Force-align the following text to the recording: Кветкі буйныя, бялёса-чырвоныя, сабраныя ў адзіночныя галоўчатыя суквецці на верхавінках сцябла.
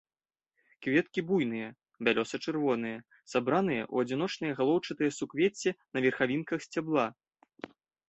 Кветкі 0.85 1.23
буйныя, 1.31 1.67
бялёса-чырвоныя, 2.07 2.99
сабраныя 3.35 3.83
ў 3.93 4.09
адзіночныя 4.09 4.53
галоўчатыя 4.63 5.11
суквецці 5.21 5.69
на 5.93 5.97
верхавінках 6.11 6.59
сцябла. 6.69 7.07